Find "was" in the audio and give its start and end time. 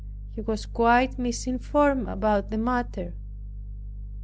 0.41-0.65